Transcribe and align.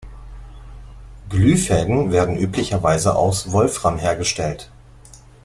Glühfäden 1.29 2.11
werden 2.11 2.35
üblicherweise 2.35 3.15
aus 3.15 3.51
Wolfram 3.51 3.99
hergestellt. 3.99 4.71